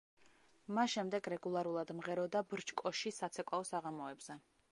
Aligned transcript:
მას 0.77 0.93
შემდეგ 0.93 1.29
რეგულარულად 1.33 1.93
მღეროდა 1.99 2.43
ბრჩკოში 2.53 3.13
საცეკვაო 3.21 3.71
საღამოებზე. 3.73 4.41